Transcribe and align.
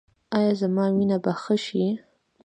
ایا 0.37 0.53
زما 0.61 0.85
وینه 0.95 1.17
به 1.23 1.31
ښه 1.41 1.55
شي؟ 1.65 1.85